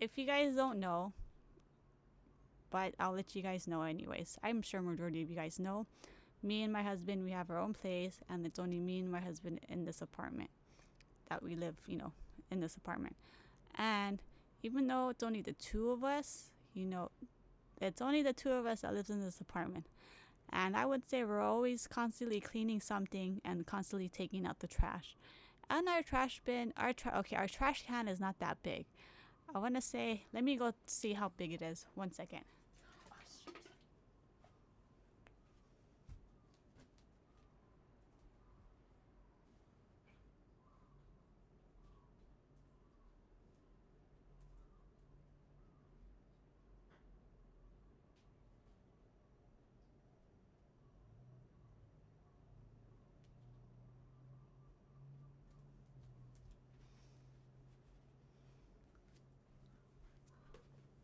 [0.00, 1.12] if you guys don't know,
[2.70, 4.38] but I'll let you guys know anyways.
[4.42, 5.86] I'm sure majority of you guys know.
[6.42, 9.20] Me and my husband, we have our own place, and it's only me and my
[9.20, 10.50] husband in this apartment
[11.28, 12.12] that we live, you know,
[12.50, 13.16] in this apartment.
[13.76, 14.20] And
[14.62, 17.10] even though it's only the two of us, you know,
[17.80, 19.86] it's only the two of us that lives in this apartment.
[20.52, 25.16] And I would say we're always constantly cleaning something and constantly taking out the trash.
[25.70, 28.84] And our trash bin, our tra- okay, our trash can is not that big.
[29.54, 31.86] I want to say, let me go see how big it is.
[31.94, 32.42] One second.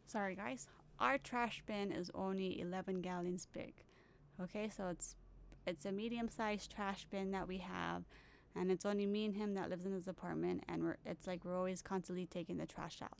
[0.08, 0.66] Sorry guys.
[0.98, 3.74] Our trash bin is only 11 gallons big.
[4.42, 5.16] Okay so it's
[5.66, 8.04] it's a medium-sized trash bin that we have
[8.56, 11.44] and it's only me and him that lives in this apartment and we're it's like
[11.44, 13.18] we're always constantly taking the trash out.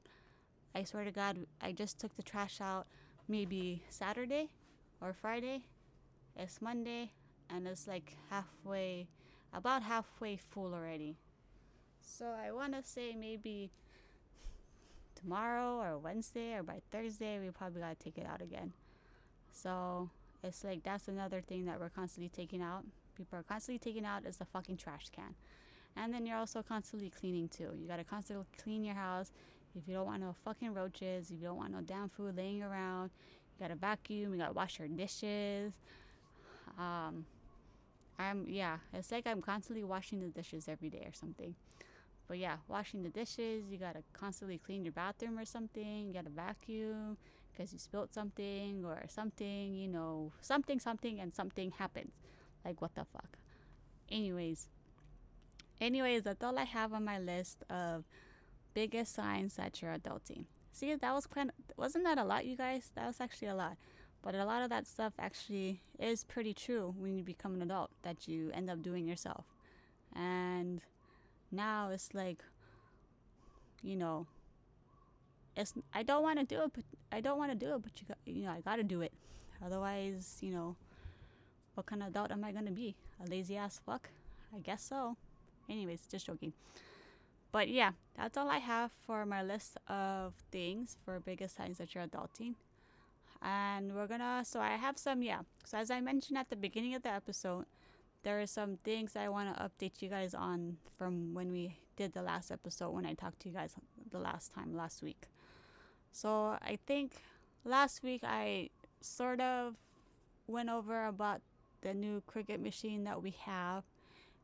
[0.75, 2.87] I swear to god i just took the trash out
[3.29, 4.49] maybe saturday
[5.03, 5.65] or friday.
[6.37, 7.13] It's monday
[7.51, 9.09] and it's like halfway
[9.53, 11.19] about halfway full already.
[12.01, 13.73] So i want to say maybe
[15.21, 18.73] tomorrow or Wednesday or by Thursday, we probably got to take it out again.
[19.53, 20.11] So
[20.43, 22.85] it's like that's another thing that we're constantly taking out.
[23.17, 25.35] People are constantly taking out is the fucking trash can.
[25.97, 27.71] And then you're also constantly cleaning too.
[27.81, 29.33] You gotta constantly clean your house.
[29.75, 32.63] If you don't want no fucking roaches, if you don't want no damn food laying
[32.63, 33.11] around,
[33.59, 35.73] you gotta vacuum, you gotta wash your dishes.
[36.79, 37.27] Um,
[38.19, 41.55] I'm, yeah, it's like I'm constantly washing the dishes every day or something.
[42.29, 46.07] But yeah, washing the dishes, you gotta constantly clean your bathroom or something.
[46.07, 47.17] You gotta vacuum
[47.51, 52.13] because you spilled something or something, you know, something, something, and something happens.
[52.65, 53.39] Like, what the fuck?
[54.11, 54.69] Anyways,
[55.81, 58.05] anyways, that's all I have on my list of
[58.75, 60.45] biggest signs that you're adulting.
[60.73, 62.93] See, that was kind of, wasn't that a lot, you guys?
[62.95, 63.77] That was actually a lot.
[64.23, 67.91] But a lot of that stuff actually is pretty true when you become an adult
[68.03, 69.47] that you end up doing yourself.
[70.15, 70.81] And
[71.51, 72.43] now it's like,
[73.83, 74.27] you know,
[75.57, 77.93] it's I don't want to do it, but I don't want to do it, but
[78.01, 79.13] you got, you know I got to do it.
[79.65, 80.77] Otherwise, you know,
[81.75, 82.95] what kind of adult am I gonna be?
[83.25, 84.09] A lazy ass fuck?
[84.55, 85.17] I guess so.
[85.69, 86.53] Anyways, just joking.
[87.51, 91.95] But yeah, that's all I have for my list of things for biggest signs that
[91.95, 92.55] you're adulting.
[93.41, 95.41] And we're gonna, so I have some, yeah.
[95.65, 97.65] So as I mentioned at the beginning of the episode,
[98.23, 102.13] there are some things I want to update you guys on from when we did
[102.13, 103.75] the last episode when I talked to you guys
[104.11, 105.29] the last time last week.
[106.13, 107.13] So I think
[107.65, 109.77] last week I sort of
[110.47, 111.43] went over about
[111.83, 113.85] the new Cricut machine that we have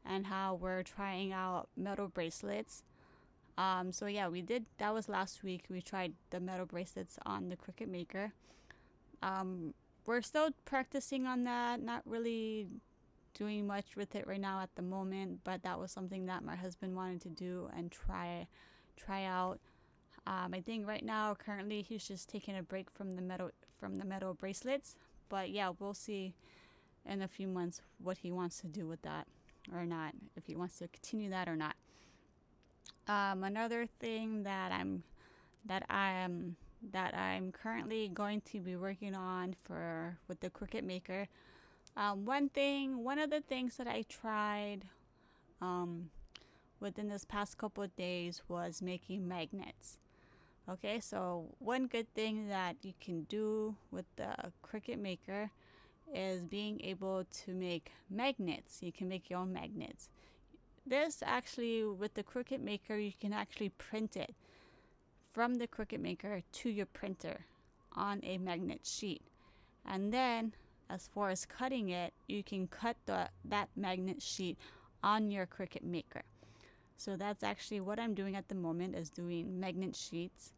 [0.05, 2.85] and how we're trying out metal bracelets.
[3.57, 4.67] Um, so yeah, we did.
[4.79, 5.65] That was last week.
[5.71, 8.33] We tried the metal bracelets on the Cricut Maker.
[9.23, 9.75] Um,
[10.07, 11.81] we're still practicing on that.
[11.81, 12.67] Not really
[13.35, 16.57] doing much with it right now at the moment, but that was something that my
[16.57, 18.47] husband wanted to do and try
[18.97, 19.59] try out.
[20.27, 23.97] Um, I think right now, currently, he's just taking a break from the metal from
[23.97, 24.97] the metal bracelets.
[25.29, 26.35] But yeah, we'll see
[27.07, 29.27] in a few months what he wants to do with that
[29.73, 31.75] or not, if he wants to continue that or not.
[33.07, 35.03] Um, another thing that I'm
[35.67, 36.57] that I am
[36.93, 41.27] that I'm currently going to be working on for with the Cricut Maker
[41.97, 44.81] um, one thing, one of the things that I tried
[45.61, 46.11] um,
[46.81, 49.99] within this past couple of days was making magnets.
[50.69, 54.35] Okay, so one good thing that you can do with the
[54.65, 55.51] Cricut Maker
[56.13, 58.79] is being able to make magnets.
[58.83, 60.09] You can make your own magnets.
[60.87, 64.35] This actually, with the Cricut Maker, you can actually print it
[65.33, 67.41] from the Cricut Maker to your printer
[67.93, 69.23] on a magnet sheet.
[69.85, 70.53] And then
[70.91, 74.59] as far as cutting it, you can cut the, that magnet sheet
[75.03, 76.23] on your Cricut Maker.
[76.97, 80.53] So that's actually what I'm doing at the moment is doing magnet sheets.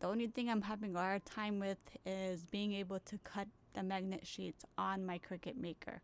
[0.00, 3.82] The only thing I'm having a hard time with is being able to cut the
[3.82, 6.00] magnet sheets on my Cricut Maker.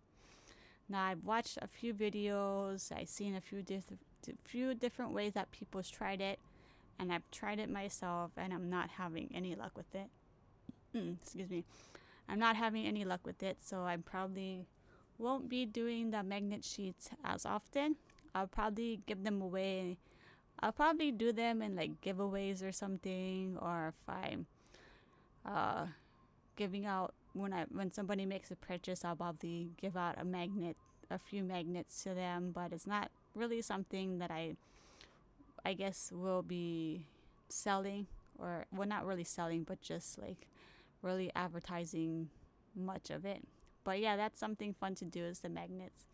[0.89, 3.65] Now I've watched a few videos, I've seen a few
[4.45, 6.39] few different ways that people's tried it,
[6.99, 10.09] and I've tried it myself, and I'm not having any luck with it.
[10.95, 11.65] Mm, excuse me.
[12.29, 14.67] I'm not having any luck with it, so I probably
[15.19, 17.97] won't be doing the magnet sheets as often.
[18.35, 19.99] I'll probably give them away.
[20.61, 24.47] I'll probably do them in like giveaways or something, or if I'm
[25.45, 25.87] uh,
[26.57, 30.77] giving out when I when somebody makes a purchase, I'll probably give out a magnet,
[31.11, 32.53] a few magnets to them.
[32.55, 34.57] But it's not really something that I,
[35.65, 37.07] I guess, will be
[37.49, 38.07] selling
[38.39, 40.49] or well, not really selling, but just like
[41.05, 42.31] really advertising
[42.75, 43.43] much of it.
[43.85, 46.07] But yeah, that's something fun to do is the magnets.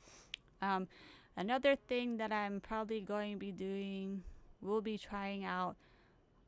[0.60, 0.88] Um,
[1.36, 4.24] another thing that I'm probably going to be doing,
[4.60, 5.76] we'll be trying out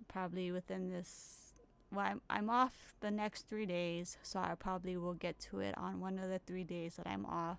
[0.09, 1.55] probably within this.
[1.93, 5.77] Well, I'm, I'm off the next three days, so I probably will get to it
[5.79, 7.59] on one of the three days that I'm off.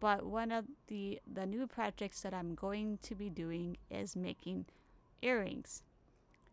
[0.00, 4.66] But one of the the new projects that I'm going to be doing is making
[5.22, 5.82] earrings.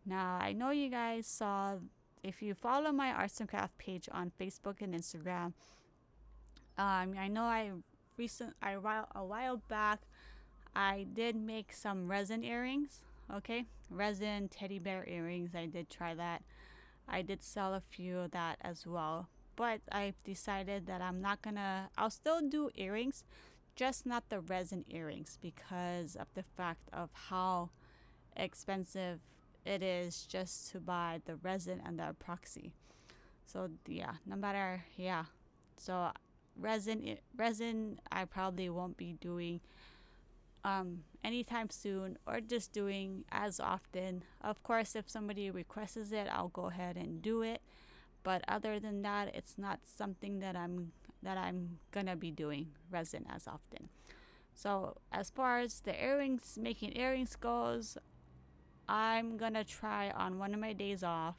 [0.06, 1.76] Now I know you guys saw
[2.22, 5.52] if you follow my arts and craft page on Facebook and Instagram,
[6.78, 7.70] um, I know I
[8.16, 10.00] recent I a while back
[10.74, 13.02] I did make some resin earrings.
[13.32, 15.54] Okay, resin teddy bear earrings.
[15.54, 16.42] I did try that.
[17.08, 19.28] I did sell a few of that as well.
[19.54, 21.90] But I've decided that I'm not gonna.
[21.98, 23.24] I'll still do earrings,
[23.76, 27.70] just not the resin earrings because of the fact of how
[28.34, 29.20] expensive
[29.64, 32.72] it is just to buy the resin and the epoxy.
[33.46, 35.24] So yeah, no matter yeah.
[35.76, 36.10] So
[36.58, 39.60] resin resin I probably won't be doing
[40.64, 44.24] um anytime soon or just doing as often.
[44.40, 47.62] Of course, if somebody requests it, I'll go ahead and do it.
[48.22, 50.92] But other than that, it's not something that I'm
[51.22, 53.88] that I'm gonna be doing resin as often.
[54.54, 57.96] So as far as the earrings, making earrings goes,
[58.92, 61.36] I'm gonna try on one of my days off.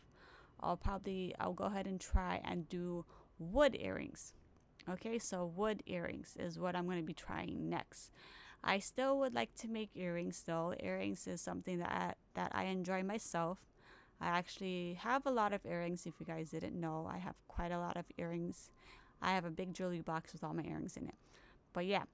[0.59, 3.05] I'll probably I'll go ahead and try and do
[3.37, 4.33] wood earrings.
[4.89, 8.09] Okay, so wood earrings is what I'm gonna be trying next.
[8.63, 10.73] I still would like to make earrings though.
[10.79, 13.59] Earrings is something that I, that I enjoy myself.
[14.19, 16.07] I actually have a lot of earrings.
[16.07, 18.71] If you guys didn't know, I have quite a lot of earrings.
[19.21, 21.15] I have a big jewelry box with all my earrings in it.
[21.71, 22.05] But yeah,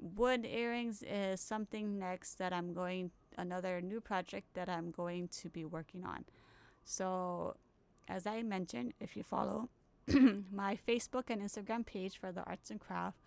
[0.00, 5.48] wood earrings is something next that I'm going another new project that I'm going to
[5.48, 6.24] be working on.
[6.84, 7.56] So,
[8.08, 9.68] as I mentioned, if you follow
[10.52, 13.18] my Facebook and Instagram page for the arts and craft,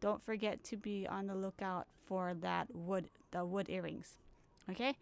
[0.00, 4.18] don't forget to be on the lookout for that wood the wood earrings.
[4.70, 4.96] Okay?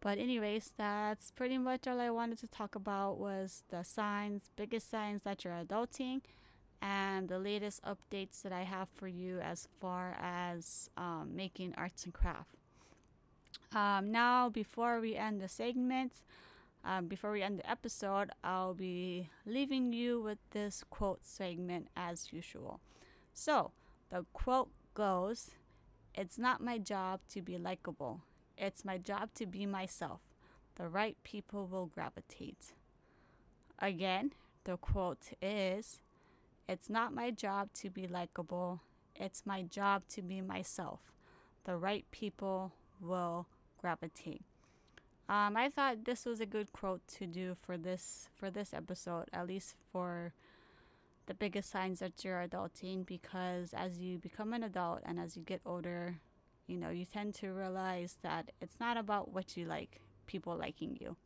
[0.00, 4.90] But anyways, that's pretty much all I wanted to talk about was the signs, biggest
[4.90, 6.22] signs that you're adulting,
[6.80, 12.04] and the latest updates that I have for you as far as um, making arts
[12.04, 12.56] and craft.
[13.74, 16.12] Um, now, before we end the segment,
[16.84, 22.32] um, before we end the episode, I'll be leaving you with this quote segment as
[22.32, 22.80] usual.
[23.32, 23.70] So,
[24.10, 25.52] the quote goes
[26.14, 28.20] It's not my job to be likable,
[28.58, 30.20] it's my job to be myself.
[30.76, 32.72] The right people will gravitate.
[33.78, 34.32] Again,
[34.64, 36.00] the quote is
[36.68, 38.80] It's not my job to be likable,
[39.16, 41.00] it's my job to be myself.
[41.64, 43.46] The right people will
[43.82, 44.42] gravitate.
[45.28, 49.26] Um, I thought this was a good quote to do for this for this episode,
[49.32, 50.32] at least for
[51.26, 55.42] the biggest signs that you're adulting, because as you become an adult and as you
[55.42, 56.16] get older,
[56.66, 60.96] you know you tend to realize that it's not about what you like, people liking
[61.00, 61.16] you.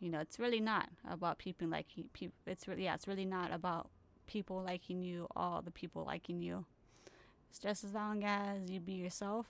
[0.00, 2.36] You know, it's really not about people liking people.
[2.46, 3.90] It's really yeah, it's really not about
[4.26, 6.64] people liking you, all the people liking you.
[7.48, 9.46] It's just as long as you be yourself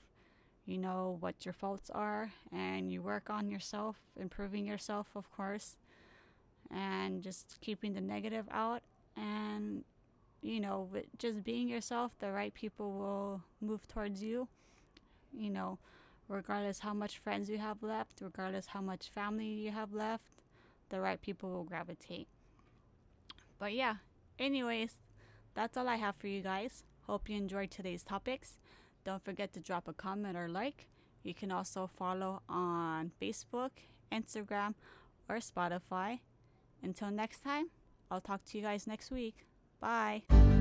[0.70, 5.76] you know what your faults are and you work on yourself, improving yourself, of course,
[6.70, 8.82] and just keeping the negative out.
[9.16, 9.84] And,
[10.42, 14.48] you know, with just being yourself, the right people will move towards you,
[15.32, 15.78] you know,
[16.28, 20.22] regardless how much friends you have left, regardless how much family you have left,
[20.90, 22.28] the right people will gravitate.
[23.58, 23.96] But yeah,
[24.38, 24.98] anyways,
[25.54, 26.84] that's all I have for you guys.
[27.06, 28.56] Hope you enjoyed today's topics.
[29.04, 30.88] Don't forget to drop a comment or like.
[31.22, 33.70] You can also follow on Facebook,
[34.12, 34.74] Instagram,
[35.28, 36.20] or Spotify.
[36.82, 37.66] Until next time,
[38.10, 39.46] I'll talk to you guys next week.
[39.80, 40.59] Bye.